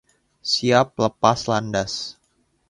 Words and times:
Siap 0.51 0.89
lepas 1.03 1.39
landas. 1.51 1.93